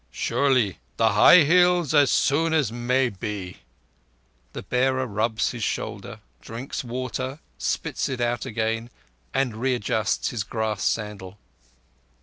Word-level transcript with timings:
"Surely. 0.09 0.79
The 0.97 1.09
high 1.09 1.43
Hills 1.43 1.93
as 1.93 2.09
soon 2.09 2.53
as 2.55 2.71
may 2.71 3.07
be." 3.09 3.57
The 4.53 4.63
bearer 4.63 5.05
rubs 5.05 5.51
his 5.51 5.63
shoulder, 5.63 6.21
drinks 6.41 6.83
water, 6.83 7.37
spits 7.59 8.09
it 8.09 8.19
out 8.19 8.43
again, 8.43 8.89
and 9.31 9.57
readjusts 9.57 10.29
his 10.31 10.43
grass 10.43 10.83
sandal. 10.83 11.37